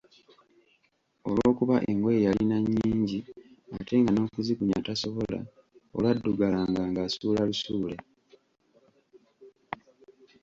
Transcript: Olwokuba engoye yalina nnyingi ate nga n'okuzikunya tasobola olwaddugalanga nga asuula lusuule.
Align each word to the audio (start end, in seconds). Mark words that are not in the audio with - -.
Olwokuba 1.27 1.75
engoye 1.91 2.19
yalina 2.27 2.57
nnyingi 2.63 3.19
ate 3.77 3.93
nga 4.01 4.11
n'okuzikunya 4.13 4.79
tasobola 4.87 5.39
olwaddugalanga 5.95 6.81
nga 6.89 7.01
asuula 7.07 7.41
lusuule. 7.49 7.95